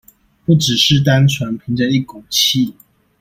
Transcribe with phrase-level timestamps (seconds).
[0.45, 2.73] 不只是單純憑著一股氣